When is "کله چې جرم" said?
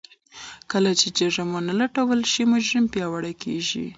0.71-1.49